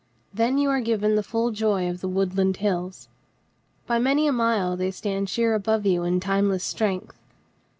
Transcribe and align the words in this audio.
Then 0.33 0.57
you 0.57 0.71
are 0.71 0.81
given 0.81 1.13
the 1.13 1.21
full 1.21 1.51
joy 1.51 1.87
of 1.87 2.01
the 2.01 2.07
woodland 2.07 2.57
hills. 2.57 3.07
By 3.85 3.99
many 3.99 4.25
a 4.25 4.31
mile 4.31 4.75
they 4.75 4.89
stand 4.89 5.29
sheer 5.29 5.53
above 5.53 5.85
you 5.85 6.01
in 6.03 6.19
timeless 6.19 6.63
strength. 6.63 7.19